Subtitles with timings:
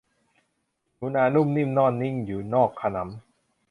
[0.95, 3.09] หนูนานุ่มนิ่มนอนนิ่งอยู่นอกขนำ